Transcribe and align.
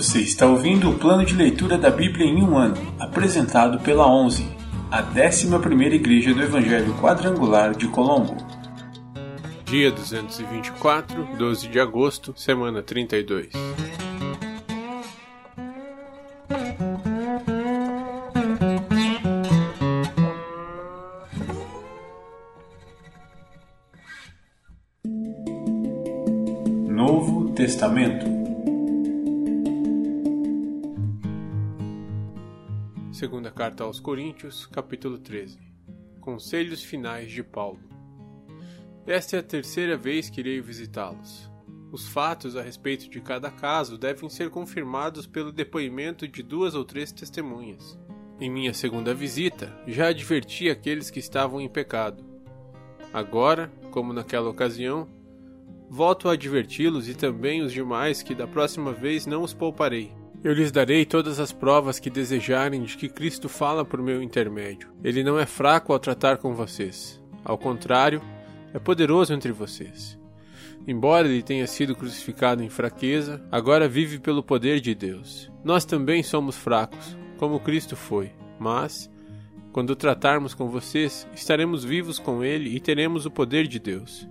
Você 0.00 0.20
está 0.20 0.46
ouvindo 0.46 0.88
o 0.88 0.98
plano 0.98 1.26
de 1.26 1.34
leitura 1.34 1.76
da 1.76 1.90
Bíblia 1.90 2.24
em 2.24 2.42
um 2.42 2.56
ano, 2.56 2.74
apresentado 2.98 3.78
pela 3.80 4.10
11, 4.10 4.48
a 4.90 5.02
11ª 5.02 5.92
Igreja 5.92 6.32
do 6.32 6.42
Evangelho 6.42 6.94
Quadrangular 6.94 7.76
de 7.76 7.86
Colombo. 7.86 8.34
Dia 9.66 9.90
224, 9.90 11.36
12 11.36 11.68
de 11.68 11.78
agosto, 11.78 12.32
semana 12.34 12.82
32. 12.82 13.50
Novo 26.88 27.50
Testamento 27.50 28.39
Segunda 33.40 33.56
carta 33.56 33.84
aos 33.84 33.98
Coríntios, 33.98 34.66
capítulo 34.66 35.16
13. 35.16 35.58
Conselhos 36.20 36.84
finais 36.84 37.32
de 37.32 37.42
Paulo. 37.42 37.80
Esta 39.06 39.36
é 39.36 39.38
a 39.38 39.42
terceira 39.42 39.96
vez 39.96 40.28
que 40.28 40.40
irei 40.40 40.60
visitá-los. 40.60 41.50
Os 41.90 42.06
fatos 42.06 42.54
a 42.54 42.60
respeito 42.60 43.08
de 43.08 43.18
cada 43.18 43.50
caso 43.50 43.96
devem 43.96 44.28
ser 44.28 44.50
confirmados 44.50 45.26
pelo 45.26 45.52
depoimento 45.52 46.28
de 46.28 46.42
duas 46.42 46.74
ou 46.74 46.84
três 46.84 47.12
testemunhas. 47.12 47.98
Em 48.38 48.50
minha 48.50 48.74
segunda 48.74 49.14
visita, 49.14 49.74
já 49.86 50.08
adverti 50.08 50.68
aqueles 50.68 51.08
que 51.08 51.18
estavam 51.18 51.62
em 51.62 51.68
pecado. 51.68 52.22
Agora, 53.10 53.72
como 53.90 54.12
naquela 54.12 54.50
ocasião, 54.50 55.08
Volto 55.88 56.28
a 56.28 56.34
adverti-los 56.34 57.08
e 57.08 57.14
também 57.14 57.62
os 57.62 57.72
demais 57.72 58.22
que 58.22 58.34
da 58.34 58.46
próxima 58.46 58.92
vez 58.92 59.26
não 59.26 59.42
os 59.42 59.54
pouparei. 59.54 60.12
Eu 60.42 60.54
lhes 60.54 60.72
darei 60.72 61.04
todas 61.04 61.38
as 61.38 61.52
provas 61.52 61.98
que 61.98 62.08
desejarem 62.08 62.82
de 62.82 62.96
que 62.96 63.10
Cristo 63.10 63.46
fala 63.46 63.84
por 63.84 64.00
meu 64.00 64.22
intermédio. 64.22 64.88
Ele 65.04 65.22
não 65.22 65.38
é 65.38 65.44
fraco 65.44 65.92
ao 65.92 65.98
tratar 65.98 66.38
com 66.38 66.54
vocês. 66.54 67.22
Ao 67.44 67.58
contrário, 67.58 68.22
é 68.72 68.78
poderoso 68.78 69.34
entre 69.34 69.52
vocês. 69.52 70.18
Embora 70.88 71.28
ele 71.28 71.42
tenha 71.42 71.66
sido 71.66 71.94
crucificado 71.94 72.62
em 72.62 72.70
fraqueza, 72.70 73.46
agora 73.52 73.86
vive 73.86 74.18
pelo 74.18 74.42
poder 74.42 74.80
de 74.80 74.94
Deus. 74.94 75.52
Nós 75.62 75.84
também 75.84 76.22
somos 76.22 76.56
fracos, 76.56 77.18
como 77.36 77.60
Cristo 77.60 77.94
foi, 77.94 78.32
mas, 78.58 79.10
quando 79.72 79.94
tratarmos 79.94 80.54
com 80.54 80.70
vocês, 80.70 81.28
estaremos 81.34 81.84
vivos 81.84 82.18
com 82.18 82.42
ele 82.42 82.74
e 82.74 82.80
teremos 82.80 83.26
o 83.26 83.30
poder 83.30 83.66
de 83.66 83.78
Deus. 83.78 84.26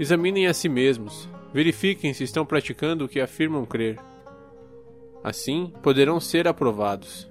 Examinem 0.00 0.48
a 0.48 0.54
si 0.54 0.68
mesmos, 0.68 1.28
verifiquem 1.54 2.12
se 2.12 2.24
estão 2.24 2.44
praticando 2.44 3.04
o 3.04 3.08
que 3.08 3.20
afirmam 3.20 3.64
crer. 3.64 4.00
Assim, 5.22 5.72
poderão 5.82 6.18
ser 6.18 6.48
aprovados. 6.48 7.30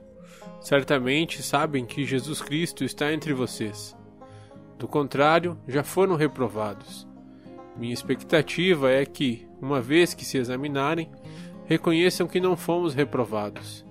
Certamente 0.62 1.42
sabem 1.42 1.86
que 1.86 2.06
Jesus 2.06 2.42
Cristo 2.42 2.84
está 2.84 3.12
entre 3.12 3.34
vocês. 3.34 3.98
Do 4.78 4.88
contrário, 4.88 5.58
já 5.68 5.84
foram 5.84 6.16
reprovados. 6.16 7.08
Minha 7.76 7.94
expectativa 7.94 8.92
é 8.92 9.06
que, 9.06 9.48
uma 9.62 9.82
vez 9.82 10.14
que 10.14 10.26
se 10.26 10.38
examinarem, 10.38 11.10
reconheçam 11.66 12.28
que 12.28 12.40
não 12.40 12.56
fomos 12.56 12.94
reprovados. 12.94 13.86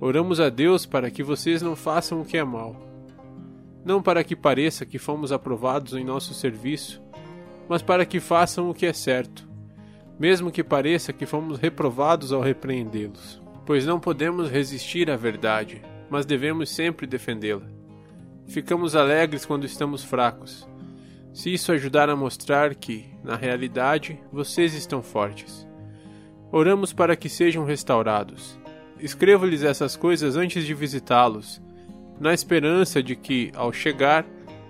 Oramos 0.00 0.40
a 0.40 0.48
Deus 0.48 0.84
para 0.84 1.10
que 1.10 1.22
vocês 1.22 1.62
não 1.62 1.76
façam 1.76 2.20
o 2.20 2.24
que 2.24 2.36
é 2.36 2.44
mal. 2.44 2.76
Não 3.84 4.02
para 4.02 4.24
que 4.24 4.34
pareça 4.34 4.84
que 4.84 4.98
fomos 4.98 5.30
aprovados 5.30 5.94
em 5.94 6.04
nosso 6.04 6.34
serviço, 6.34 7.02
mas 7.68 7.82
para 7.82 8.04
que 8.04 8.20
façam 8.20 8.68
o 8.68 8.74
que 8.74 8.86
é 8.86 8.92
certo, 8.92 9.48
mesmo 10.18 10.50
que 10.50 10.62
pareça 10.62 11.12
que 11.12 11.26
fomos 11.26 11.58
reprovados 11.58 12.32
ao 12.32 12.40
repreendê-los. 12.40 13.42
Pois 13.66 13.86
não 13.86 13.98
podemos 13.98 14.50
resistir 14.50 15.10
à 15.10 15.16
verdade, 15.16 15.82
mas 16.10 16.26
devemos 16.26 16.70
sempre 16.70 17.06
defendê-la. 17.06 17.66
Ficamos 18.46 18.94
alegres 18.94 19.46
quando 19.46 19.64
estamos 19.64 20.04
fracos, 20.04 20.68
se 21.34 21.52
isso 21.52 21.72
ajudar 21.72 22.08
a 22.08 22.14
mostrar 22.14 22.76
que, 22.76 23.06
na 23.24 23.34
realidade, 23.34 24.20
vocês 24.32 24.72
estão 24.72 25.02
fortes. 25.02 25.66
Oramos 26.52 26.92
para 26.92 27.16
que 27.16 27.28
sejam 27.28 27.64
restaurados. 27.64 28.56
Escrevo-lhes 29.00 29.64
essas 29.64 29.96
coisas 29.96 30.36
antes 30.36 30.64
de 30.64 30.72
visitá-los, 30.72 31.60
na 32.20 32.32
esperança 32.32 33.02
de 33.02 33.16
que, 33.16 33.50
ao 33.56 33.72
chegar, 33.72 34.24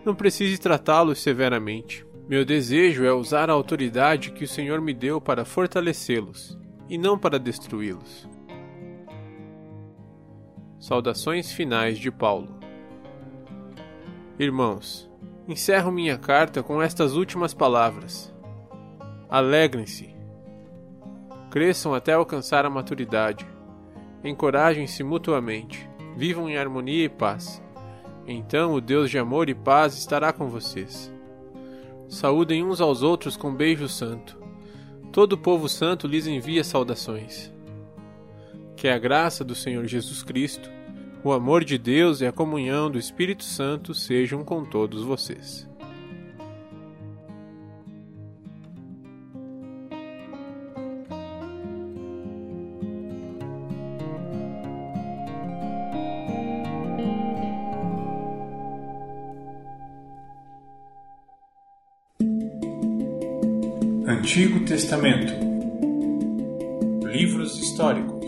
não 0.07 0.15
precise 0.15 0.57
tratá-los 0.57 1.19
severamente. 1.19 2.07
Meu 2.27 2.43
desejo 2.43 3.05
é 3.05 3.13
usar 3.13 3.51
a 3.51 3.53
autoridade 3.53 4.31
que 4.31 4.45
o 4.45 4.49
Senhor 4.49 4.81
me 4.81 4.95
deu 4.95 5.21
para 5.21 5.45
fortalecê-los 5.45 6.59
e 6.89 6.97
não 6.97 7.19
para 7.19 7.39
destruí-los. 7.39 8.27
Saudações 10.79 11.53
finais 11.53 11.99
de 11.99 12.11
Paulo. 12.11 12.59
Irmãos, 14.39 15.11
encerro 15.47 15.93
minha 15.93 16.17
carta 16.17 16.63
com 16.63 16.81
estas 16.81 17.15
últimas 17.15 17.53
palavras. 17.53 18.35
Alegrem-se. 19.29 20.15
Cresçam 21.51 21.95
até 21.95 22.15
alcançar 22.15 22.65
a 22.65 22.71
maturidade. 22.71 23.47
Encorajem-se 24.25 25.05
mutuamente. 25.05 25.89
Vivam 26.17 26.49
em 26.49 26.57
harmonia 26.57 27.05
e 27.05 27.09
paz. 27.09 27.63
Então 28.27 28.73
o 28.73 28.81
Deus 28.81 29.11
de 29.11 29.19
amor 29.19 29.51
e 29.51 29.55
paz 29.55 29.95
estará 29.95 30.33
com 30.33 30.49
vocês. 30.49 31.14
Saúdem 32.15 32.65
uns 32.65 32.81
aos 32.81 33.03
outros 33.03 33.37
com 33.37 33.53
beijo 33.53 33.89
santo. 33.89 34.39
Todo 35.11 35.33
o 35.33 35.39
povo 35.39 35.69
santo 35.69 36.07
lhes 36.07 36.29
envia 36.29 36.63
saudações. 36.63 37.53
Que 38.77 38.87
a 38.87 38.97
graça 38.97 39.43
do 39.43 39.53
Senhor 39.53 39.85
Jesus 39.87 40.23
Cristo, 40.23 40.71
o 41.25 41.33
amor 41.33 41.65
de 41.65 41.77
Deus 41.77 42.21
e 42.21 42.27
a 42.27 42.31
comunhão 42.31 42.89
do 42.89 43.01
Espírito 43.01 43.43
Santo 43.43 43.93
sejam 43.93 44.45
com 44.45 44.65
todos 44.65 45.03
vocês. 45.03 45.69
Antigo 64.25 64.65
Testamento 64.65 65.35
Livros 67.07 67.59
históricos 67.59 68.25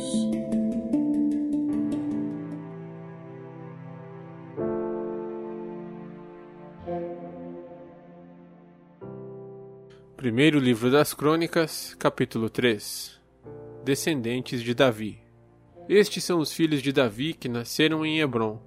Primeiro 10.19 10.59
livro 10.59 10.91
das 10.91 11.15
Crônicas, 11.15 11.97
capítulo 11.99 12.51
3 12.51 13.19
Descendentes 13.83 14.63
de 14.63 14.75
Davi 14.75 15.19
Estes 15.89 16.23
são 16.23 16.41
os 16.41 16.53
filhos 16.53 16.83
de 16.83 16.93
Davi 16.93 17.33
que 17.33 17.49
nasceram 17.49 18.05
em 18.05 18.21
Hebron. 18.21 18.61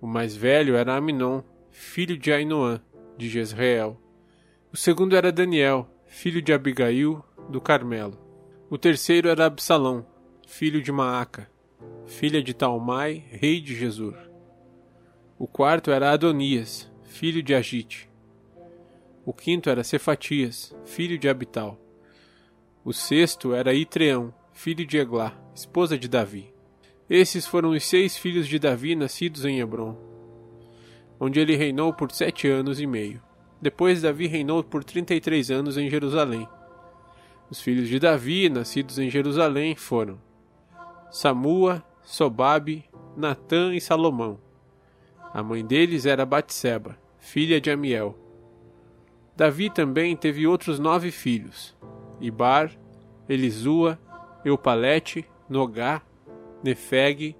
O 0.00 0.06
mais 0.06 0.36
velho 0.36 0.76
era 0.76 0.94
Aminon, 0.94 1.42
filho 1.72 2.16
de 2.16 2.32
Ainoã, 2.32 2.80
de 3.18 3.28
Jezreel. 3.28 4.00
O 4.72 4.76
segundo 4.76 5.16
era 5.16 5.32
Daniel, 5.32 5.90
filho 6.14 6.40
de 6.40 6.52
Abigail, 6.52 7.22
do 7.48 7.60
Carmelo. 7.60 8.16
O 8.70 8.78
terceiro 8.78 9.28
era 9.28 9.46
Absalão, 9.46 10.06
filho 10.46 10.80
de 10.80 10.92
Maaca, 10.92 11.50
filha 12.06 12.40
de 12.40 12.54
Talmai, 12.54 13.24
rei 13.30 13.60
de 13.60 13.74
Jesur. 13.74 14.16
O 15.36 15.48
quarto 15.48 15.90
era 15.90 16.12
Adonias, 16.12 16.90
filho 17.02 17.42
de 17.42 17.52
Agite. 17.52 18.08
O 19.26 19.32
quinto 19.32 19.68
era 19.68 19.82
Cefatias, 19.82 20.74
filho 20.84 21.18
de 21.18 21.28
Abital. 21.28 21.78
O 22.84 22.92
sexto 22.92 23.52
era 23.52 23.74
Itreão, 23.74 24.32
filho 24.52 24.86
de 24.86 24.96
Eglá, 24.96 25.36
esposa 25.52 25.98
de 25.98 26.08
Davi. 26.08 26.54
Esses 27.10 27.44
foram 27.44 27.70
os 27.70 27.84
seis 27.84 28.16
filhos 28.16 28.46
de 28.46 28.58
Davi 28.60 28.94
nascidos 28.94 29.44
em 29.44 29.58
Hebron, 29.58 29.98
onde 31.18 31.40
ele 31.40 31.56
reinou 31.56 31.92
por 31.92 32.12
sete 32.12 32.46
anos 32.48 32.80
e 32.80 32.86
meio. 32.86 33.20
Depois 33.60 34.02
Davi 34.02 34.26
reinou 34.26 34.62
por 34.62 34.84
33 34.84 35.50
anos 35.50 35.76
em 35.76 35.88
Jerusalém. 35.88 36.48
Os 37.50 37.60
filhos 37.60 37.88
de 37.88 37.98
Davi, 37.98 38.48
nascidos 38.48 38.98
em 38.98 39.10
Jerusalém, 39.10 39.76
foram 39.76 40.18
Samua, 41.10 41.84
Sobabe, 42.02 42.84
Natã 43.16 43.74
e 43.74 43.80
Salomão. 43.80 44.38
A 45.32 45.42
mãe 45.42 45.64
deles 45.64 46.06
era 46.06 46.26
Batseba, 46.26 46.98
filha 47.18 47.60
de 47.60 47.70
Amiel. 47.70 48.18
Davi 49.36 49.68
também 49.68 50.16
teve 50.16 50.46
outros 50.46 50.78
nove 50.78 51.10
filhos: 51.10 51.76
Ibar, 52.20 52.70
Elisua, 53.28 53.98
Eupalete, 54.44 55.24
Nogá, 55.48 56.02
Nefeg, 56.62 57.36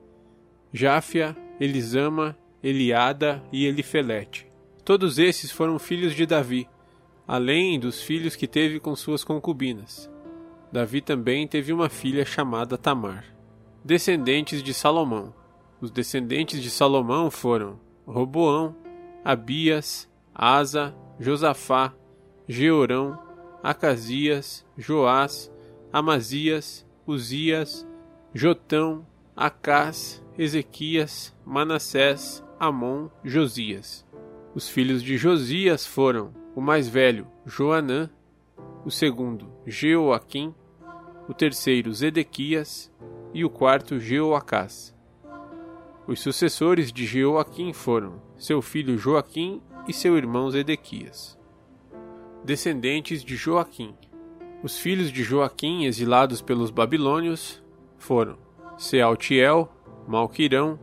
Jáfia, 0.73 1.37
Elisama, 1.61 2.37
Eliada 2.63 3.43
e 3.53 3.67
Elifelete. 3.67 4.54
Todos 4.85 5.19
esses 5.19 5.51
foram 5.51 5.79
filhos 5.79 6.15
de 6.15 6.27
Davi, 6.27 6.69
além 7.27 7.81
dos 7.81 8.03
filhos 8.03 8.37
que 8.37 8.47
teve 8.47 8.79
com 8.79 8.95
suas 8.95 9.25
concubinas. 9.25 10.11
Davi 10.71 11.01
também 11.01 11.49
teve 11.49 11.73
uma 11.73 11.89
filha 11.89 12.25
chamada 12.27 12.77
Tamar. 12.77 13.25
Descendentes 13.83 14.63
de 14.63 14.75
Salomão. 14.75 15.33
Os 15.81 15.91
descendentes 15.91 16.63
de 16.63 16.69
Salomão 16.69 17.31
foram 17.31 17.81
Roboão, 18.07 18.77
Abias, 19.25 20.07
Asa, 20.35 20.95
Josafá, 21.19 21.95
Jeorão, 22.47 23.19
Acasias, 23.63 24.67
Joás, 24.77 25.51
Amazias, 25.91 26.87
Uzias, 27.07 27.87
Jotão, 28.35 29.07
Acás, 29.35 30.23
Ezequias, 30.37 31.35
Manassés, 31.43 32.45
Amon, 32.61 33.09
Josias. 33.25 34.05
Os 34.55 34.69
filhos 34.69 35.03
de 35.03 35.17
Josias 35.17 35.85
foram 35.85 36.33
o 36.55 36.61
mais 36.61 36.89
velho, 36.89 37.27
Joanã, 37.45 38.09
o 38.85 38.91
segundo, 38.91 39.49
Jeoaquim, 39.67 40.55
o 41.29 41.35
terceiro, 41.35 41.93
Zedequias 41.93 42.93
e 43.33 43.45
o 43.45 43.51
quarto, 43.51 43.99
Jeoacás. 43.99 44.95
Os 46.06 46.21
sucessores 46.21 46.93
de 46.93 47.05
Jeoaquim 47.05 47.73
foram 47.73 48.23
seu 48.37 48.62
filho 48.62 48.97
Joaquim 48.97 49.61
e 49.89 49.93
seu 49.93 50.17
irmão 50.17 50.49
Zedequias. 50.49 51.37
Descendentes 52.45 53.25
de 53.25 53.35
Joaquim. 53.35 53.97
Os 54.62 54.79
filhos 54.79 55.11
de 55.11 55.25
Joaquim, 55.25 55.85
exilados 55.85 56.41
pelos 56.41 56.71
babilônios, 56.71 57.61
foram 57.99 58.39
Sealtiel, 58.79 59.69
Malquirão, 60.06 60.79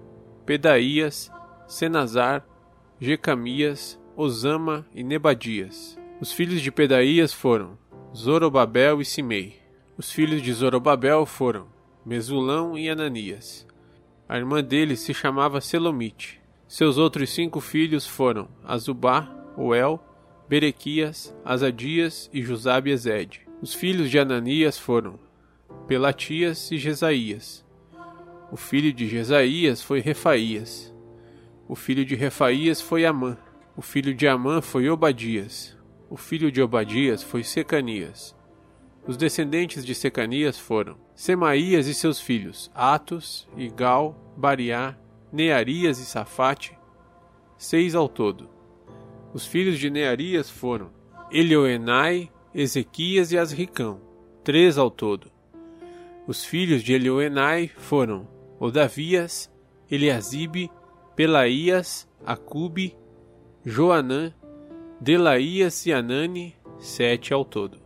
Pedaías, 0.45 1.31
Senazar, 1.67 2.45
Jecamias, 3.03 3.99
Osama 4.15 4.85
e 4.93 5.03
Nebadias. 5.03 5.97
Os 6.19 6.31
filhos 6.31 6.61
de 6.61 6.71
Pedaías 6.71 7.33
foram 7.33 7.75
Zorobabel 8.15 9.01
e 9.01 9.05
Simei. 9.05 9.55
Os 9.97 10.11
filhos 10.11 10.39
de 10.39 10.53
Zorobabel 10.53 11.25
foram 11.25 11.65
Mesulão 12.05 12.77
e 12.77 12.87
Ananias. 12.89 13.65
A 14.29 14.37
irmã 14.37 14.63
dele 14.63 14.95
se 14.95 15.15
chamava 15.15 15.59
Selomite. 15.59 16.39
Seus 16.67 16.99
outros 16.99 17.31
cinco 17.31 17.59
filhos 17.59 18.05
foram 18.05 18.47
Azubá, 18.63 19.27
Oel, 19.57 19.99
Berequias, 20.47 21.35
Azadias 21.43 22.29
e 22.31 22.43
Jusabe 22.43 22.91
Ezed. 22.91 23.41
Os 23.63 23.73
filhos 23.73 24.11
de 24.11 24.19
Ananias 24.19 24.77
foram 24.77 25.19
Pelatias 25.87 26.69
e 26.71 26.77
Jesaías. 26.77 27.65
O 28.51 28.55
filho 28.55 28.93
de 28.93 29.07
Jesaías 29.07 29.81
foi 29.81 30.01
Refaías. 30.01 30.90
O 31.71 31.75
filho 31.75 32.03
de 32.03 32.15
Refaías 32.15 32.81
foi 32.81 33.05
Amã. 33.05 33.37
O 33.77 33.81
filho 33.81 34.13
de 34.13 34.27
Amã 34.27 34.59
foi 34.59 34.89
Obadias. 34.89 35.73
O 36.09 36.17
filho 36.17 36.51
de 36.51 36.61
Obadias 36.61 37.23
foi 37.23 37.45
Secanias. 37.45 38.35
Os 39.07 39.15
descendentes 39.15 39.85
de 39.85 39.95
Secanias 39.95 40.59
foram 40.59 40.97
Semaías 41.15 41.87
e 41.87 41.93
seus 41.93 42.19
filhos, 42.19 42.69
Atos, 42.75 43.47
Igal, 43.55 44.33
Bariá, 44.35 44.97
Nearias 45.31 45.97
e 45.99 46.05
Safate, 46.05 46.77
seis 47.57 47.95
ao 47.95 48.09
todo. 48.09 48.49
Os 49.33 49.45
filhos 49.45 49.79
de 49.79 49.89
Nearias 49.89 50.49
foram 50.49 50.91
Elioenai, 51.31 52.29
Ezequias 52.53 53.31
e 53.31 53.37
Asricão, 53.37 54.01
três 54.43 54.77
ao 54.77 54.91
todo. 54.91 55.31
Os 56.27 56.43
filhos 56.43 56.83
de 56.83 56.91
Elioenai 56.91 57.69
foram 57.69 58.27
Odavias, 58.59 59.49
Eliasibe, 59.89 60.69
Pelaías, 61.15 62.07
Acube, 62.25 62.95
Joanã, 63.65 64.33
Delaías 64.99 65.85
e 65.85 65.91
Anani, 65.91 66.55
sete 66.79 67.33
ao 67.33 67.43
todo. 67.43 67.79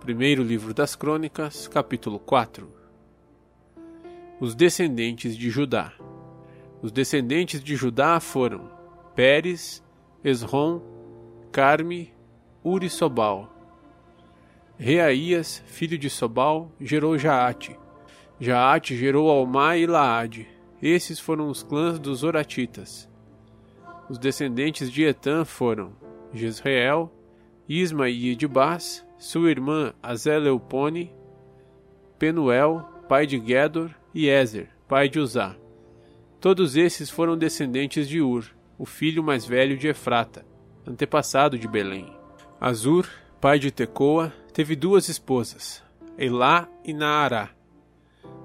Primeiro 0.00 0.42
livro 0.42 0.74
das 0.74 0.94
Crônicas, 0.94 1.66
capítulo 1.66 2.18
4 2.18 2.70
Os 4.38 4.54
descendentes 4.54 5.36
de 5.36 5.48
Judá 5.48 5.94
Os 6.82 6.92
descendentes 6.92 7.64
de 7.64 7.74
Judá 7.74 8.20
foram 8.20 8.70
Pérez, 9.14 9.82
Esrom, 10.22 10.82
Carme, 11.50 12.12
Uri 12.62 12.90
Sobal. 12.90 13.50
Reaías, 14.78 15.62
filho 15.66 15.96
de 15.96 16.10
Sobal, 16.10 16.70
gerou 16.78 17.16
Jaate. 17.16 17.78
Jaate 18.38 18.94
gerou 18.94 19.30
Almá 19.30 19.78
e 19.78 19.86
Laade. 19.86 20.55
Esses 20.88 21.18
foram 21.18 21.48
os 21.48 21.64
clãs 21.64 21.98
dos 21.98 22.22
Oratitas. 22.22 23.10
Os 24.08 24.20
descendentes 24.20 24.88
de 24.88 25.02
Etan 25.02 25.44
foram 25.44 25.90
Jezreel, 26.32 27.12
Isma 27.68 28.08
e 28.08 28.30
Edibás, 28.30 29.04
sua 29.18 29.50
irmã 29.50 29.92
Azeleupone, 30.00 31.12
Penuel, 32.20 32.88
pai 33.08 33.26
de 33.26 33.36
Gedor, 33.44 33.90
e 34.14 34.28
Ezer, 34.28 34.68
pai 34.86 35.08
de 35.08 35.18
Uzá. 35.18 35.56
Todos 36.40 36.76
esses 36.76 37.10
foram 37.10 37.36
descendentes 37.36 38.08
de 38.08 38.20
Ur, 38.20 38.44
o 38.78 38.86
filho 38.86 39.24
mais 39.24 39.44
velho 39.44 39.76
de 39.76 39.88
Efrata, 39.88 40.46
antepassado 40.86 41.58
de 41.58 41.66
Belém. 41.66 42.16
Azur, 42.60 43.08
pai 43.40 43.58
de 43.58 43.72
Tecoa, 43.72 44.32
teve 44.52 44.76
duas 44.76 45.08
esposas, 45.08 45.82
Elá 46.16 46.68
e 46.84 46.92
Naará. 46.92 47.50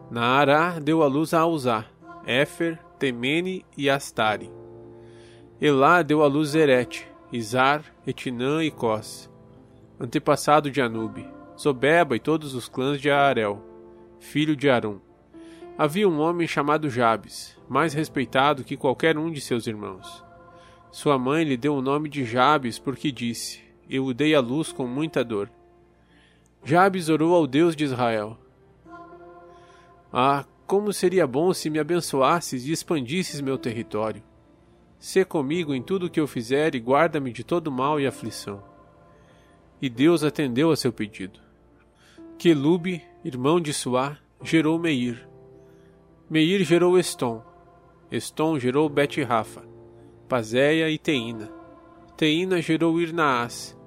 Naará 0.10 0.80
deu 0.80 1.04
à 1.04 1.06
luz 1.06 1.36
a 1.36 1.46
Uzá, 1.46 1.86
Éfer, 2.26 2.78
Temene 3.00 3.66
e 3.78 3.90
Astari. 3.90 4.52
Elá 5.60 6.02
deu 6.02 6.24
à 6.24 6.28
luz 6.28 6.50
Zerete, 6.50 7.08
Izar, 7.32 7.84
Etinã 8.06 8.64
e 8.64 8.72
Cós, 8.72 9.30
antepassado 10.00 10.70
de 10.70 10.82
Anube, 10.82 11.28
Zobeba 11.60 12.16
e 12.16 12.20
todos 12.20 12.56
os 12.56 12.68
clãs 12.68 13.00
de 13.00 13.10
Aarel, 13.10 13.64
filho 14.20 14.56
de 14.56 14.70
Arum. 14.70 15.00
Havia 15.78 16.08
um 16.08 16.20
homem 16.20 16.48
chamado 16.48 16.90
Jabes, 16.90 17.58
mais 17.70 17.94
respeitado 17.94 18.64
que 18.64 18.78
qualquer 18.78 19.18
um 19.18 19.32
de 19.32 19.40
seus 19.40 19.68
irmãos. 19.68 20.24
Sua 20.92 21.18
mãe 21.18 21.44
lhe 21.44 21.56
deu 21.56 21.76
o 21.76 21.82
nome 21.82 22.10
de 22.10 22.26
Jabes 22.26 22.78
porque 22.78 23.12
disse: 23.12 23.64
Eu 23.90 24.06
o 24.06 24.14
dei 24.14 24.36
à 24.36 24.40
luz 24.40 24.72
com 24.72 24.86
muita 24.86 25.24
dor. 25.24 25.50
Jabes 26.64 27.10
orou 27.10 27.34
ao 27.34 27.48
Deus 27.48 27.76
de 27.76 27.84
Israel: 27.84 28.38
Ah, 30.12 30.46
como 30.72 30.94
seria 30.94 31.28
bom 31.28 31.54
se 31.54 31.70
me 31.70 31.80
abençoasses 31.80 32.66
e 32.66 32.72
expandisses 32.72 33.42
meu 33.42 33.58
território. 33.58 34.24
Sê 34.98 35.26
comigo 35.26 35.76
em 35.76 35.84
tudo 35.84 36.06
o 36.06 36.10
que 36.10 36.18
eu 36.18 36.26
fizer 36.26 36.74
e 36.76 36.80
guarda-me 36.80 37.34
de 37.34 37.44
todo 37.44 37.70
mal 37.70 38.00
e 38.00 38.08
aflição. 38.08 38.64
E 39.82 39.90
Deus 39.90 40.24
atendeu 40.24 40.72
a 40.72 40.78
seu 40.78 40.94
pedido. 40.94 41.42
Quelube, 42.38 43.04
irmão 43.22 43.60
de 43.60 43.74
Suá, 43.74 44.18
gerou 44.42 44.80
Meir. 44.80 45.28
Meir 46.30 46.64
gerou 46.64 46.98
Estom. 46.98 47.44
Estom 48.10 48.58
gerou 48.58 48.88
Bet-Rafa, 48.88 49.68
Pazéia 50.30 50.90
e 50.90 50.98
Teína. 50.98 51.52
Teína 52.16 52.62
gerou 52.62 53.02
Irnaás. 53.02 53.78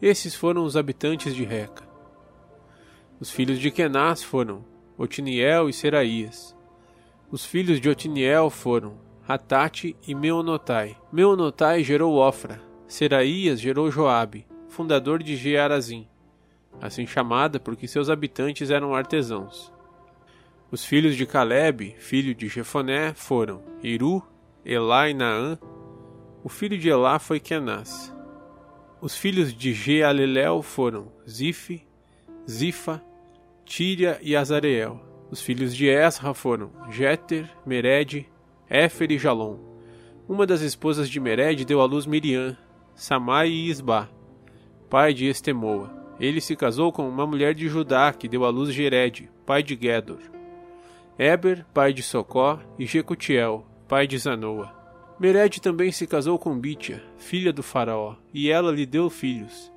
Esses 0.00 0.36
foram 0.36 0.62
os 0.62 0.76
habitantes 0.76 1.34
de 1.34 1.42
Reca. 1.42 1.82
Os 3.18 3.32
filhos 3.32 3.58
de 3.58 3.72
Kenaz 3.72 4.22
foram 4.22 4.69
Otiniel 5.00 5.70
e 5.70 5.72
Seraías. 5.72 6.54
Os 7.30 7.42
filhos 7.42 7.80
de 7.80 7.88
Otiniel 7.88 8.50
foram 8.50 8.98
Hatate 9.26 9.96
e 10.06 10.14
Meonotai. 10.14 10.94
Meonotai 11.10 11.82
gerou 11.82 12.16
Ofra. 12.16 12.60
Seraías 12.86 13.58
gerou 13.58 13.90
Joabe, 13.90 14.46
fundador 14.68 15.22
de 15.22 15.36
Gearazim, 15.36 16.06
assim 16.82 17.06
chamada 17.06 17.58
porque 17.58 17.88
seus 17.88 18.10
habitantes 18.10 18.68
eram 18.68 18.94
artesãos. 18.94 19.72
Os 20.70 20.84
filhos 20.84 21.16
de 21.16 21.24
Caleb, 21.24 21.96
filho 21.98 22.34
de 22.34 22.46
Jefoné, 22.46 23.14
foram 23.14 23.62
Iru, 23.82 24.22
Elá 24.62 25.08
e 25.08 25.14
Naã. 25.14 25.58
O 26.44 26.50
filho 26.50 26.76
de 26.76 26.90
Elá 26.90 27.18
foi 27.18 27.40
Kenaz. 27.40 28.14
Os 29.00 29.16
filhos 29.16 29.54
de 29.54 29.72
Jealelel 29.72 30.60
foram 30.60 31.10
Zif, 31.26 31.86
Zifa, 32.46 33.02
Tíria 33.70 34.18
e 34.20 34.34
Azareel. 34.34 35.00
Os 35.30 35.40
filhos 35.40 35.76
de 35.76 35.86
Esra 35.86 36.34
foram 36.34 36.72
Jeter, 36.90 37.48
Mered, 37.64 38.28
Éfer 38.68 39.12
e 39.12 39.16
Jalom. 39.16 39.60
Uma 40.28 40.44
das 40.44 40.60
esposas 40.60 41.08
de 41.08 41.20
Mered 41.20 41.64
deu 41.64 41.80
à 41.80 41.84
luz 41.84 42.04
Miriam, 42.04 42.56
Samai 42.96 43.48
e 43.48 43.68
Isba, 43.68 44.10
pai 44.90 45.14
de 45.14 45.26
Estemoa. 45.26 45.88
Ele 46.18 46.40
se 46.40 46.56
casou 46.56 46.90
com 46.90 47.08
uma 47.08 47.24
mulher 47.24 47.54
de 47.54 47.68
Judá 47.68 48.12
que 48.12 48.26
deu 48.28 48.44
à 48.44 48.50
luz 48.50 48.74
Gered, 48.74 49.30
pai 49.46 49.62
de 49.62 49.78
Gedor. 49.80 50.18
Eber, 51.16 51.64
pai 51.72 51.92
de 51.92 52.02
Socó, 52.02 52.58
e 52.76 52.86
Jecutiel, 52.86 53.64
pai 53.86 54.04
de 54.04 54.18
Zanoa. 54.18 54.74
Mered 55.16 55.60
também 55.60 55.92
se 55.92 56.08
casou 56.08 56.40
com 56.40 56.58
Bítia, 56.58 57.04
filha 57.18 57.52
do 57.52 57.62
faraó, 57.62 58.16
e 58.34 58.50
ela 58.50 58.72
lhe 58.72 58.84
deu 58.84 59.08
filhos. 59.08 59.72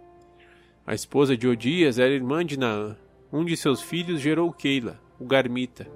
A 0.84 0.96
esposa 0.96 1.38
de 1.38 1.48
Odias 1.48 2.00
era 2.00 2.12
irmã 2.12 2.44
de 2.44 2.58
Naã. 2.58 2.98
Um 3.34 3.44
de 3.44 3.58
seus 3.58 3.82
filhos 3.82 4.22
gerou 4.22 4.54
Keila, 4.54 5.02
o 5.20 5.26
Garmita, 5.26 5.90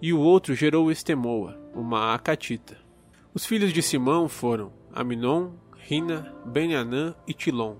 e 0.00 0.10
o 0.10 0.18
outro 0.18 0.54
gerou 0.54 0.90
Estemoa, 0.90 1.60
uma 1.74 2.14
Acatita. 2.14 2.78
Os 3.34 3.44
filhos 3.44 3.74
de 3.74 3.82
Simão 3.82 4.26
foram 4.26 4.72
Aminon, 4.90 5.50
Rina, 5.76 6.34
Benanã 6.46 7.14
e 7.28 7.34
Tilon. 7.34 7.76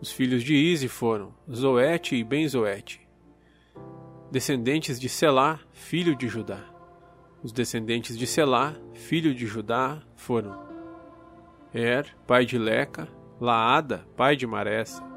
Os 0.00 0.12
filhos 0.12 0.44
de 0.44 0.54
Ize 0.54 0.86
foram 0.86 1.34
Zoete 1.52 2.14
e 2.14 2.22
Benzoete, 2.22 3.00
descendentes 4.30 5.00
de 5.00 5.08
Selá, 5.08 5.58
filho 5.72 6.14
de 6.14 6.28
Judá. 6.28 6.64
Os 7.42 7.50
descendentes 7.50 8.16
de 8.16 8.24
Selá, 8.24 8.76
filho 8.94 9.34
de 9.34 9.48
Judá, 9.48 10.00
foram 10.14 10.56
Er, 11.74 12.06
pai 12.24 12.46
de 12.46 12.56
Leca, 12.56 13.08
Laada, 13.40 14.06
pai 14.16 14.36
de 14.36 14.46
Maressa. 14.46 15.09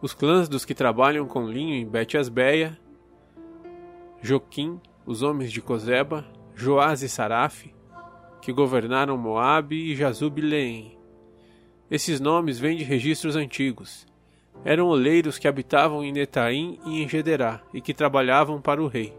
Os 0.00 0.12
clãs 0.12 0.48
dos 0.48 0.64
que 0.64 0.74
trabalham 0.74 1.26
com 1.26 1.48
linho 1.48 1.74
em 1.74 1.86
Bet-Asbeia, 1.86 2.78
Joquim, 4.20 4.80
os 5.06 5.22
homens 5.22 5.50
de 5.52 5.62
Cozeba, 5.62 6.24
Joás 6.54 7.02
e 7.02 7.08
Saraf, 7.08 7.66
que 8.42 8.52
governaram 8.52 9.16
Moabe 9.16 9.76
e 9.76 9.94
Jazub-Leem. 9.94 10.98
Esses 11.90 12.20
nomes 12.20 12.58
vêm 12.58 12.76
de 12.76 12.84
registros 12.84 13.36
antigos. 13.36 14.06
Eram 14.64 14.86
oleiros 14.88 15.38
que 15.38 15.46
habitavam 15.46 16.02
em 16.02 16.12
Netaim 16.12 16.78
e 16.84 17.02
em 17.02 17.08
Gederá 17.08 17.62
e 17.72 17.80
que 17.80 17.94
trabalhavam 17.94 18.60
para 18.60 18.82
o 18.82 18.88
rei. 18.88 19.16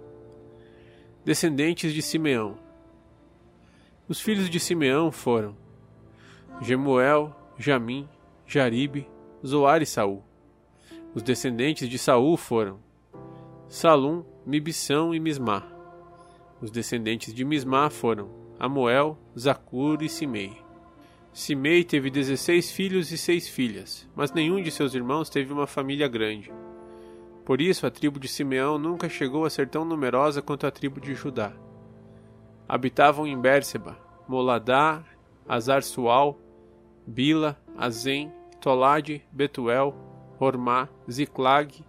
Descendentes 1.23 1.93
de 1.93 2.01
Simeão. 2.01 2.57
Os 4.07 4.19
filhos 4.19 4.49
de 4.49 4.59
Simeão 4.59 5.11
foram 5.11 5.55
Gemuel, 6.61 7.35
Jamim, 7.57 8.07
Jaribe, 8.45 9.07
Zoar 9.45 9.81
e 9.81 9.85
Saul. 9.85 10.26
Os 11.17 11.23
descendentes 11.23 11.89
de 11.89 11.97
Saul 11.97 12.37
foram 12.37 12.77
Salum, 13.67 14.23
Mibissão 14.45 15.15
e 15.15 15.19
Mismá. 15.19 15.63
Os 16.61 16.69
descendentes 16.69 17.33
de 17.33 17.43
Mismá 17.43 17.89
foram 17.89 18.29
Amoel, 18.59 19.17
Zacur 19.35 20.03
e 20.03 20.09
Simei. 20.09 20.55
Simei 21.33 21.83
teve 21.83 22.11
dezesseis 22.11 22.69
filhos 22.69 23.11
e 23.11 23.17
seis 23.17 23.49
filhas, 23.49 24.07
mas 24.15 24.31
nenhum 24.31 24.61
de 24.61 24.69
seus 24.69 24.93
irmãos 24.93 25.27
teve 25.27 25.51
uma 25.51 25.65
família 25.65 26.07
grande. 26.07 26.53
Por 27.43 27.61
isso 27.61 27.87
a 27.87 27.89
tribo 27.89 28.19
de 28.19 28.27
Simeão 28.27 28.77
nunca 28.77 29.09
chegou 29.09 29.43
a 29.43 29.49
ser 29.49 29.67
tão 29.67 29.83
numerosa 29.83 30.39
quanto 30.39 30.67
a 30.67 30.71
tribo 30.71 31.01
de 31.01 31.15
Judá. 31.15 31.51
Habitavam 32.69 33.25
em 33.25 33.41
Bérseba, 33.41 33.97
Moladá, 34.27 35.03
Azar-Sual, 35.49 36.39
Bila, 37.07 37.59
Azem, 37.75 38.31
Tolade, 38.61 39.25
Betuel, 39.31 39.95
Hormá, 40.39 40.87
Ziclag, 41.09 41.83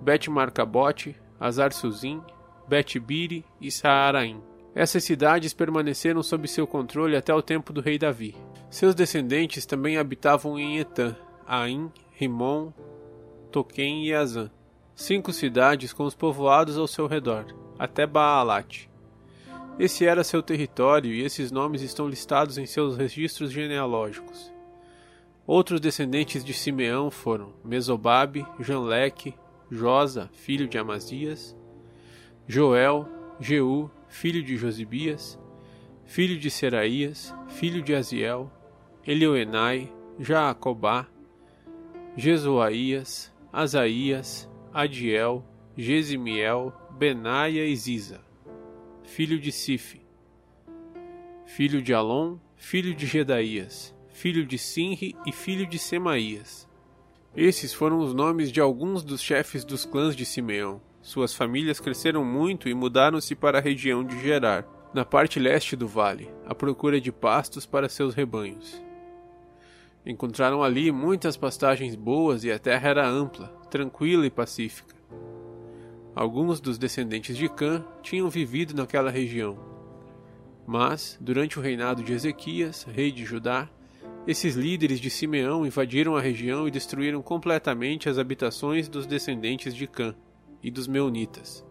Bet-Marcabote, 0.00 1.16
Azar-Suzim, 1.38 2.22
Bet-Biri 2.68 3.44
e 3.60 3.70
Saaraim. 3.70 4.40
Essas 4.74 5.04
cidades 5.04 5.54
permaneceram 5.54 6.22
sob 6.22 6.46
seu 6.46 6.66
controle 6.66 7.16
até 7.16 7.34
o 7.34 7.42
tempo 7.42 7.72
do 7.72 7.80
rei 7.80 7.98
Davi. 7.98 8.36
Seus 8.68 8.94
descendentes 8.94 9.64
também 9.64 9.96
habitavam 9.96 10.58
em 10.58 10.78
Etã, 10.78 11.16
Aim, 11.46 11.90
Rimon, 12.12 12.72
Toquém 13.50 14.06
e 14.06 14.12
Azã. 14.12 14.50
Cinco 14.94 15.32
cidades 15.32 15.92
com 15.92 16.04
os 16.04 16.14
povoados 16.14 16.76
ao 16.76 16.86
seu 16.86 17.06
redor, 17.06 17.46
até 17.78 18.06
Baalat. 18.06 18.88
Esse 19.78 20.06
era 20.06 20.24
seu 20.24 20.42
território 20.42 21.12
e 21.12 21.22
esses 21.22 21.52
nomes 21.52 21.82
estão 21.82 22.08
listados 22.08 22.56
em 22.56 22.66
seus 22.66 22.96
registros 22.96 23.52
genealógicos. 23.52 24.55
Outros 25.46 25.80
descendentes 25.80 26.44
de 26.44 26.52
Simeão 26.52 27.10
foram 27.10 27.52
Mesobabe, 27.64 28.46
Janleque, 28.58 29.34
Josa, 29.70 30.28
filho 30.32 30.66
de 30.66 30.76
Amazias, 30.76 31.56
Joel, 32.46 33.08
Jeú, 33.38 33.90
filho 34.08 34.42
de 34.42 34.56
Josibias, 34.56 35.38
filho 36.04 36.38
de 36.38 36.50
Seraías, 36.50 37.34
filho 37.48 37.82
de 37.82 37.94
Aziel, 37.94 38.50
Elioenai, 39.06 39.92
Jaacobá, 40.18 41.06
Jesuaías, 42.16 43.32
Asaías, 43.52 44.50
Adiel, 44.72 45.44
Gesimiel, 45.76 46.72
Benaia 46.90 47.64
e 47.64 47.76
Ziza 47.76 48.26
filho 49.06 49.38
de 49.38 49.50
Sif, 49.52 50.00
filho 51.46 51.80
de 51.80 51.94
Alon, 51.94 52.38
filho 52.56 52.94
de 52.94 53.06
Gedaías, 53.06 53.95
filho 54.16 54.46
de 54.46 54.56
Sinri 54.56 55.14
e 55.26 55.30
filho 55.30 55.66
de 55.66 55.78
Semaías. 55.78 56.66
Esses 57.36 57.74
foram 57.74 57.98
os 57.98 58.14
nomes 58.14 58.50
de 58.50 58.62
alguns 58.62 59.04
dos 59.04 59.20
chefes 59.20 59.62
dos 59.62 59.84
clãs 59.84 60.16
de 60.16 60.24
Simeão. 60.24 60.80
Suas 61.02 61.34
famílias 61.34 61.78
cresceram 61.78 62.24
muito 62.24 62.66
e 62.66 62.72
mudaram-se 62.72 63.34
para 63.34 63.58
a 63.58 63.60
região 63.60 64.02
de 64.02 64.18
Gerar, 64.22 64.66
na 64.94 65.04
parte 65.04 65.38
leste 65.38 65.76
do 65.76 65.86
vale, 65.86 66.30
à 66.46 66.54
procura 66.54 66.98
de 66.98 67.12
pastos 67.12 67.66
para 67.66 67.90
seus 67.90 68.14
rebanhos. 68.14 68.82
Encontraram 70.06 70.62
ali 70.62 70.90
muitas 70.90 71.36
pastagens 71.36 71.94
boas 71.94 72.42
e 72.42 72.50
a 72.50 72.58
terra 72.58 72.88
era 72.88 73.06
ampla, 73.06 73.48
tranquila 73.70 74.24
e 74.24 74.30
pacífica. 74.30 74.96
Alguns 76.14 76.58
dos 76.58 76.78
descendentes 76.78 77.36
de 77.36 77.50
Cã 77.50 77.84
tinham 78.02 78.30
vivido 78.30 78.72
naquela 78.74 79.10
região. 79.10 79.58
Mas, 80.66 81.18
durante 81.20 81.58
o 81.58 81.62
reinado 81.62 82.02
de 82.02 82.14
Ezequias, 82.14 82.84
rei 82.84 83.12
de 83.12 83.22
Judá, 83.22 83.68
esses 84.26 84.56
líderes 84.56 85.00
de 85.00 85.08
Simeão 85.08 85.64
invadiram 85.64 86.16
a 86.16 86.20
região 86.20 86.66
e 86.66 86.70
destruíram 86.70 87.22
completamente 87.22 88.08
as 88.08 88.18
habitações 88.18 88.88
dos 88.88 89.06
descendentes 89.06 89.74
de 89.74 89.86
Cã 89.86 90.14
e 90.62 90.70
dos 90.70 90.88
Meunitas. 90.88 91.64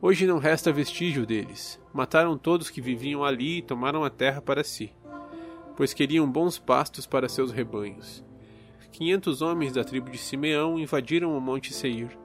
Hoje 0.00 0.26
não 0.26 0.38
resta 0.38 0.72
vestígio 0.72 1.26
deles. 1.26 1.80
Mataram 1.92 2.38
todos 2.38 2.70
que 2.70 2.80
viviam 2.80 3.24
ali 3.24 3.58
e 3.58 3.62
tomaram 3.62 4.04
a 4.04 4.10
terra 4.10 4.40
para 4.40 4.62
si, 4.62 4.92
pois 5.76 5.92
queriam 5.92 6.30
bons 6.30 6.58
pastos 6.58 7.06
para 7.06 7.28
seus 7.28 7.50
rebanhos. 7.50 8.24
Quinhentos 8.92 9.42
homens 9.42 9.72
da 9.72 9.82
tribo 9.82 10.10
de 10.10 10.18
Simeão 10.18 10.78
invadiram 10.78 11.36
o 11.36 11.40
monte 11.40 11.72
Seir 11.72 12.16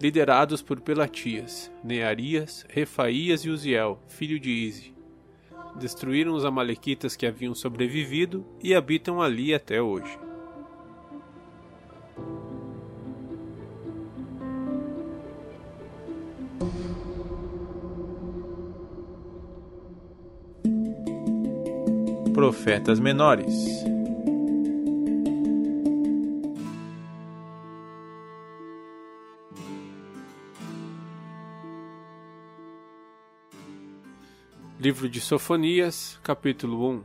liderados 0.00 0.62
por 0.62 0.80
Pelatias, 0.80 1.72
Nearias, 1.82 2.64
Refaías 2.68 3.40
e 3.40 3.50
Uziel, 3.50 4.00
filho 4.06 4.38
de 4.38 4.50
Ize. 4.50 4.97
Destruíram 5.76 6.34
os 6.34 6.44
amalequitas 6.44 7.14
que 7.14 7.26
haviam 7.26 7.54
sobrevivido 7.54 8.44
e 8.62 8.74
habitam 8.74 9.22
ali 9.22 9.54
até 9.54 9.80
hoje. 9.80 10.18
Profetas 22.34 23.00
menores 23.00 23.84
Livro 34.88 35.06
de 35.06 35.20
Sofonias, 35.20 36.18
capítulo 36.22 36.88
1 36.90 37.04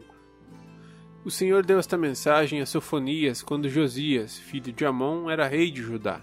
O 1.25 1.29
Senhor 1.29 1.65
deu 1.65 1.77
esta 1.77 1.97
mensagem 1.97 2.61
a 2.61 2.65
Sofonias 2.65 3.43
quando 3.43 3.67
Josias, 3.67 4.39
filho 4.39 4.71
de 4.71 4.85
Amon, 4.85 5.29
era 5.29 5.49
rei 5.49 5.69
de 5.69 5.81
Judá. 5.81 6.21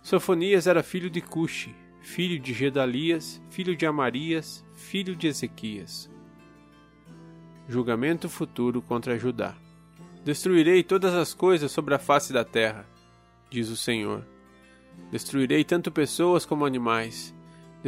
Sofonias 0.00 0.68
era 0.68 0.80
filho 0.84 1.10
de 1.10 1.20
Cuxi, 1.20 1.74
filho 2.00 2.38
de 2.38 2.54
Gedalias, 2.54 3.42
filho 3.50 3.74
de 3.74 3.84
Amarias, 3.84 4.64
filho 4.76 5.16
de 5.16 5.26
Ezequias. 5.26 6.08
Julgamento 7.68 8.28
futuro 8.28 8.80
contra 8.80 9.18
Judá. 9.18 9.56
Destruirei 10.24 10.84
todas 10.84 11.14
as 11.14 11.34
coisas 11.34 11.72
sobre 11.72 11.96
a 11.96 11.98
face 11.98 12.32
da 12.32 12.44
terra, 12.44 12.86
diz 13.50 13.70
o 13.70 13.76
Senhor. 13.76 14.24
Destruirei 15.10 15.64
tanto 15.64 15.90
pessoas 15.90 16.46
como 16.46 16.64
animais 16.64 17.36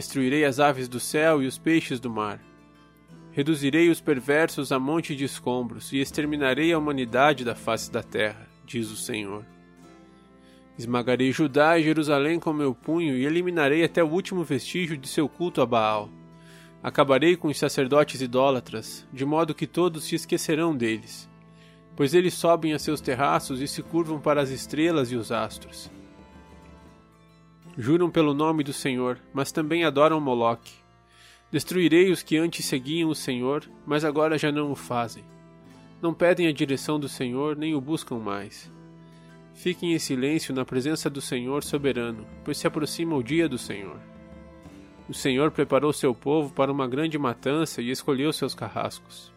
Destruirei 0.00 0.46
as 0.46 0.58
aves 0.58 0.88
do 0.88 0.98
céu 0.98 1.42
e 1.42 1.46
os 1.46 1.58
peixes 1.58 2.00
do 2.00 2.08
mar. 2.08 2.40
Reduzirei 3.32 3.90
os 3.90 4.00
perversos 4.00 4.72
a 4.72 4.78
monte 4.78 5.14
de 5.14 5.24
escombros 5.24 5.92
e 5.92 5.98
exterminarei 5.98 6.72
a 6.72 6.78
humanidade 6.78 7.44
da 7.44 7.54
face 7.54 7.92
da 7.92 8.02
terra, 8.02 8.48
diz 8.64 8.90
o 8.90 8.96
Senhor. 8.96 9.44
Esmagarei 10.78 11.30
Judá 11.32 11.78
e 11.78 11.82
Jerusalém 11.82 12.40
com 12.40 12.50
meu 12.50 12.74
punho 12.74 13.14
e 13.14 13.26
eliminarei 13.26 13.84
até 13.84 14.02
o 14.02 14.08
último 14.08 14.42
vestígio 14.42 14.96
de 14.96 15.06
seu 15.06 15.28
culto 15.28 15.60
a 15.60 15.66
Baal. 15.66 16.08
Acabarei 16.82 17.36
com 17.36 17.48
os 17.48 17.58
sacerdotes 17.58 18.22
idólatras, 18.22 19.06
de 19.12 19.26
modo 19.26 19.54
que 19.54 19.66
todos 19.66 20.04
se 20.04 20.14
esquecerão 20.14 20.74
deles, 20.74 21.28
pois 21.94 22.14
eles 22.14 22.32
sobem 22.32 22.72
a 22.72 22.78
seus 22.78 23.02
terraços 23.02 23.60
e 23.60 23.68
se 23.68 23.82
curvam 23.82 24.18
para 24.18 24.40
as 24.40 24.48
estrelas 24.48 25.12
e 25.12 25.16
os 25.16 25.30
astros. 25.30 25.90
Juram 27.80 28.10
pelo 28.10 28.34
nome 28.34 28.62
do 28.62 28.74
Senhor, 28.74 29.18
mas 29.32 29.50
também 29.50 29.84
adoram 29.84 30.20
Moloque. 30.20 30.74
Destruirei 31.50 32.12
os 32.12 32.22
que 32.22 32.36
antes 32.36 32.66
seguiam 32.66 33.08
o 33.08 33.14
Senhor, 33.14 33.64
mas 33.86 34.04
agora 34.04 34.36
já 34.36 34.52
não 34.52 34.70
o 34.70 34.76
fazem. 34.76 35.24
Não 36.02 36.12
pedem 36.12 36.46
a 36.46 36.52
direção 36.52 37.00
do 37.00 37.08
Senhor, 37.08 37.56
nem 37.56 37.74
o 37.74 37.80
buscam 37.80 38.18
mais. 38.18 38.70
Fiquem 39.54 39.94
em 39.94 39.98
silêncio 39.98 40.54
na 40.54 40.62
presença 40.62 41.08
do 41.08 41.22
Senhor 41.22 41.64
soberano, 41.64 42.26
pois 42.44 42.58
se 42.58 42.66
aproxima 42.66 43.16
o 43.16 43.22
dia 43.22 43.48
do 43.48 43.56
Senhor. 43.56 43.98
O 45.08 45.14
Senhor 45.14 45.50
preparou 45.50 45.90
seu 45.90 46.14
povo 46.14 46.52
para 46.52 46.70
uma 46.70 46.86
grande 46.86 47.16
matança 47.16 47.80
e 47.80 47.90
escolheu 47.90 48.30
seus 48.30 48.54
carrascos. 48.54 49.32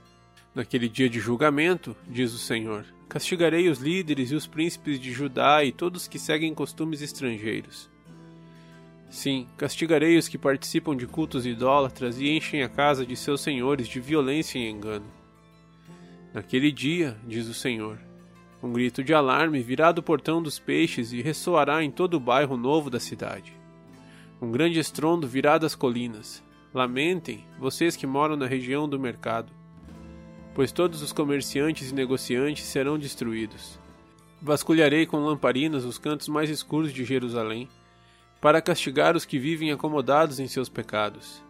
Naquele 0.53 0.89
dia 0.89 1.09
de 1.09 1.17
julgamento, 1.17 1.95
diz 2.09 2.33
o 2.33 2.37
Senhor, 2.37 2.83
castigarei 3.07 3.69
os 3.69 3.79
líderes 3.79 4.31
e 4.31 4.35
os 4.35 4.45
príncipes 4.45 4.99
de 4.99 5.13
Judá 5.13 5.63
e 5.63 5.71
todos 5.71 6.09
que 6.09 6.19
seguem 6.19 6.53
costumes 6.53 7.01
estrangeiros. 7.01 7.92
Sim, 9.13 9.45
castigarei 9.55 10.17
os 10.17 10.27
que 10.27 10.39
participam 10.39 10.97
de 10.97 11.05
cultos 11.05 11.45
idólatras 11.45 12.19
e 12.19 12.31
enchem 12.31 12.63
a 12.63 12.67
casa 12.67 13.05
de 13.05 13.15
seus 13.15 13.41
senhores 13.41 13.87
de 13.87 13.99
violência 13.99 14.57
e 14.57 14.67
engano. 14.67 15.05
Naquele 16.33 16.71
dia, 16.71 17.15
diz 17.23 17.47
o 17.47 17.53
Senhor, 17.53 17.99
um 18.61 18.73
grito 18.73 19.03
de 19.03 19.13
alarme 19.13 19.61
virá 19.61 19.91
do 19.91 20.01
portão 20.01 20.41
dos 20.41 20.57
peixes 20.57 21.13
e 21.13 21.21
ressoará 21.21 21.83
em 21.83 21.91
todo 21.91 22.15
o 22.15 22.19
bairro 22.19 22.57
novo 22.57 22.89
da 22.89 22.99
cidade. 22.99 23.53
Um 24.41 24.49
grande 24.49 24.79
estrondo 24.79 25.27
virá 25.27 25.59
das 25.59 25.75
colinas. 25.75 26.43
Lamentem, 26.73 27.45
vocês 27.59 27.95
que 27.95 28.07
moram 28.07 28.35
na 28.35 28.47
região 28.47 28.89
do 28.89 28.99
mercado, 28.99 29.53
pois 30.55 30.71
todos 30.71 31.03
os 31.03 31.13
comerciantes 31.13 31.91
e 31.91 31.93
negociantes 31.93 32.65
serão 32.65 32.97
destruídos. 32.97 33.77
Vasculharei 34.41 35.05
com 35.05 35.23
lamparinas 35.23 35.85
os 35.85 35.99
cantos 35.99 36.27
mais 36.27 36.49
escuros 36.49 36.91
de 36.91 37.05
Jerusalém 37.05 37.69
para 38.43 38.61
castigar 38.61 39.15
os 39.15 39.23
que 39.23 39.39
vivem 39.39 39.71
acomodados 39.71 40.37
em 40.37 40.49
seus 40.49 40.67
pecados. 40.67 41.41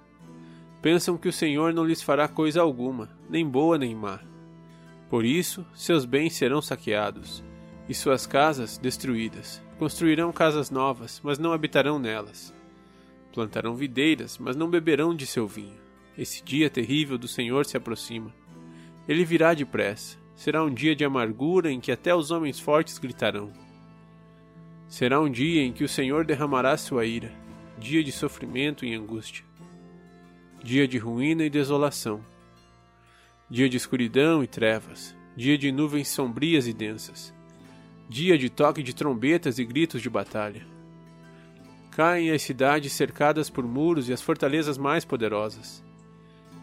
Pensam 0.79 1.17
que 1.17 1.27
o 1.27 1.33
Senhor 1.33 1.73
não 1.73 1.83
lhes 1.83 2.03
fará 2.03 2.27
coisa 2.27 2.61
alguma, 2.61 3.09
nem 3.27 3.43
boa 3.49 3.79
nem 3.79 3.95
má. 3.95 4.19
Por 5.09 5.25
isso, 5.25 5.65
seus 5.73 6.05
bens 6.05 6.35
serão 6.35 6.61
saqueados, 6.61 7.43
e 7.89 7.95
suas 7.95 8.27
casas 8.27 8.77
destruídas. 8.77 9.59
Construirão 9.79 10.31
casas 10.31 10.69
novas, 10.69 11.19
mas 11.23 11.39
não 11.39 11.51
habitarão 11.51 11.97
nelas. 11.97 12.53
Plantarão 13.33 13.73
videiras, 13.73 14.37
mas 14.37 14.55
não 14.55 14.69
beberão 14.69 15.15
de 15.15 15.25
seu 15.25 15.47
vinho. 15.47 15.81
Esse 16.15 16.43
dia 16.43 16.69
terrível 16.69 17.17
do 17.17 17.27
Senhor 17.27 17.65
se 17.65 17.75
aproxima. 17.75 18.31
Ele 19.07 19.25
virá 19.25 19.55
depressa. 19.55 20.15
Será 20.35 20.63
um 20.63 20.71
dia 20.71 20.95
de 20.95 21.03
amargura 21.03 21.71
em 21.71 21.79
que 21.79 21.91
até 21.91 22.13
os 22.13 22.29
homens 22.29 22.59
fortes 22.59 22.99
gritarão. 22.99 23.51
Será 24.93 25.19
um 25.19 25.27
dia 25.27 25.63
em 25.63 25.73
que 25.73 25.83
o 25.83 25.89
Senhor 25.89 26.23
derramará 26.23 26.77
sua 26.77 27.03
ira, 27.03 27.31
dia 27.79 28.03
de 28.03 28.11
sofrimento 28.11 28.85
e 28.85 28.93
angústia, 28.93 29.43
dia 30.63 30.87
de 30.87 30.99
ruína 30.99 31.43
e 31.43 31.49
desolação, 31.49 32.23
dia 33.49 33.67
de 33.67 33.75
escuridão 33.75 34.43
e 34.43 34.47
trevas, 34.47 35.15
dia 35.35 35.57
de 35.57 35.71
nuvens 35.71 36.09
sombrias 36.09 36.67
e 36.67 36.73
densas, 36.73 37.33
dia 38.07 38.37
de 38.37 38.51
toque 38.51 38.83
de 38.83 38.93
trombetas 38.93 39.57
e 39.57 39.65
gritos 39.65 39.99
de 39.99 40.11
batalha. 40.11 40.63
Caem 41.89 42.29
as 42.29 42.43
cidades 42.43 42.93
cercadas 42.93 43.49
por 43.49 43.65
muros 43.65 44.09
e 44.09 44.13
as 44.13 44.21
fortalezas 44.21 44.77
mais 44.77 45.03
poderosas. 45.03 45.83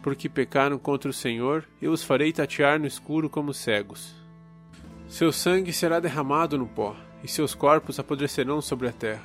Porque 0.04 0.28
pecaram 0.28 0.78
contra 0.78 1.10
o 1.10 1.12
Senhor, 1.12 1.68
eu 1.82 1.90
os 1.90 2.04
farei 2.04 2.32
tatear 2.32 2.78
no 2.78 2.86
escuro 2.86 3.28
como 3.28 3.52
cegos. 3.52 4.14
Seu 5.08 5.32
sangue 5.32 5.72
será 5.72 5.98
derramado 5.98 6.56
no 6.56 6.68
pó 6.68 6.94
e 7.22 7.28
seus 7.28 7.54
corpos 7.54 7.98
apodrecerão 7.98 8.60
sobre 8.60 8.88
a 8.88 8.92
terra. 8.92 9.24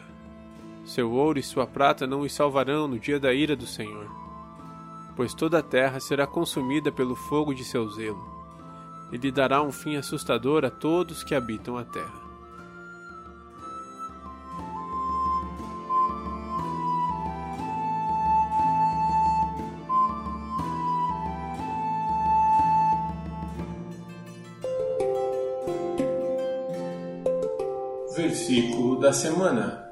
Seu 0.86 1.12
ouro 1.12 1.40
e 1.40 1.44
sua 1.44 1.66
prata 1.66 2.06
não 2.06 2.22
os 2.22 2.34
salvarão 2.34 2.88
no 2.88 3.00
dia 3.00 3.20
da 3.20 3.34
ira 3.34 3.56
do 3.56 3.66
Senhor, 3.66 4.08
pois 5.16 5.34
toda 5.34 5.60
a 5.60 5.64
terra 5.64 6.00
será 6.00 6.28
consumida 6.28 6.92
pelo 6.92 7.16
fogo 7.16 7.54
de 7.54 7.64
seu 7.64 7.90
zelo. 7.90 8.24
Ele 9.12 9.32
dará 9.32 9.62
um 9.62 9.72
fim 9.72 9.96
assustador 9.96 10.66
a 10.66 10.70
todos 10.70 11.24
que 11.24 11.34
habitam 11.36 11.78
a 11.78 11.84
terra. 11.84 12.25
Da 29.00 29.12
semana. 29.14 29.88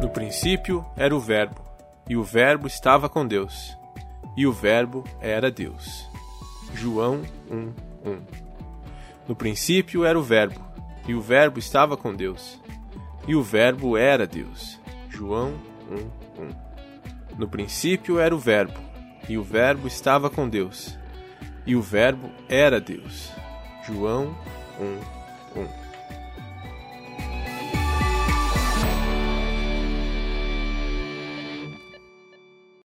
No 0.00 0.08
princípio 0.10 0.84
era 0.96 1.14
o 1.14 1.20
Verbo, 1.20 1.62
e 2.08 2.16
o 2.16 2.22
Verbo 2.22 2.66
estava 2.66 3.08
com 3.08 3.26
Deus, 3.26 3.76
e 4.36 4.46
o 4.46 4.52
Verbo 4.52 5.04
era 5.20 5.50
Deus. 5.50 6.08
João 6.74 7.22
1:1. 7.50 8.20
No 9.26 9.34
princípio 9.34 10.04
era 10.04 10.18
o 10.18 10.22
Verbo, 10.22 10.60
e 11.08 11.14
o 11.14 11.20
Verbo 11.20 11.58
estava 11.58 11.96
com 11.96 12.14
Deus, 12.14 12.60
e 13.26 13.34
o 13.34 13.42
Verbo 13.42 13.96
era 13.96 14.26
Deus. 14.26 14.78
João 15.08 15.54
1:1. 15.90 16.54
No 17.38 17.48
princípio 17.48 18.18
era 18.18 18.34
o 18.34 18.38
Verbo, 18.38 18.78
e 19.28 19.36
o 19.36 19.42
Verbo 19.42 19.86
estava 19.86 20.30
com 20.30 20.48
Deus 20.48 20.96
e 21.66 21.74
o 21.74 21.82
Verbo 21.82 22.30
era 22.48 22.80
Deus. 22.80 23.32
João 23.86 24.34
1, 24.80 24.84
1. 24.84 25.15